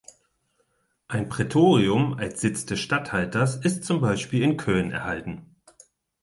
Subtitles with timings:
[1.07, 5.53] Ein Praetorium als Sitz des Statthalters ist zum Beispiel in Köln erhalten.